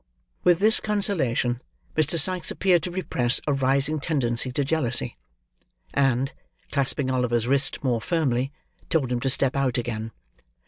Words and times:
With 0.43 0.57
this 0.57 0.79
consolation, 0.79 1.61
Mr. 1.95 2.17
Sikes 2.17 2.49
appeared 2.49 2.81
to 2.81 2.89
repress 2.89 3.39
a 3.45 3.53
rising 3.53 3.99
tendency 3.99 4.51
to 4.53 4.65
jealousy, 4.65 5.15
and, 5.93 6.33
clasping 6.71 7.11
Oliver's 7.11 7.47
wrist 7.47 7.83
more 7.83 8.01
firmly, 8.01 8.51
told 8.89 9.11
him 9.11 9.19
to 9.19 9.29
step 9.29 9.55
out 9.55 9.77
again. 9.77 10.09